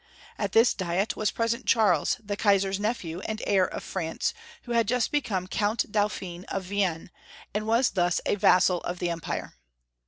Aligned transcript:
At 0.39 0.53
this 0.53 0.73
diet 0.73 1.15
was 1.15 1.29
present 1.29 1.67
Charles, 1.67 2.17
the 2.23 2.35
Kaisar's 2.35 2.79
nephew, 2.79 3.19
and 3.25 3.39
heir 3.45 3.67
of 3.67 3.83
France, 3.83 4.33
who 4.63 4.71
had 4.71 4.87
just 4.87 5.11
become 5.11 5.45
Count 5.45 5.91
Dauphin 5.91 6.43
of 6.45 6.63
Vienne, 6.63 7.11
and 7.53 7.67
was 7.67 7.91
thus 7.91 8.19
a 8.25 8.33
vassal 8.33 8.81
of 8.81 8.97
the 8.97 9.11
empire. 9.11 9.53